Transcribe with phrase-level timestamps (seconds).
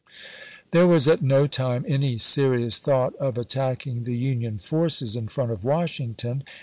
[0.71, 5.27] There was at no time any serious thought of at tacking the Union forces in
[5.27, 6.43] front of Washington.